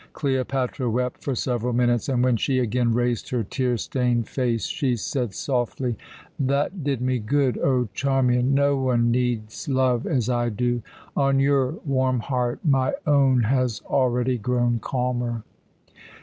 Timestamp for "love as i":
9.69-10.49